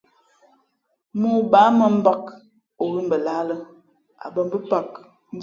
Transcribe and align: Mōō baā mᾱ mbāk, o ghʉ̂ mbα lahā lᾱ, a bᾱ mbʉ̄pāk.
Mōō 1.19 1.41
baā 1.51 1.67
mᾱ 1.77 1.85
mbāk, 1.97 2.23
o 2.81 2.83
ghʉ̂ 2.91 3.01
mbα 3.05 3.17
lahā 3.25 3.41
lᾱ, 3.49 3.55
a 4.23 4.25
bᾱ 4.33 4.41
mbʉ̄pāk. 4.47 4.89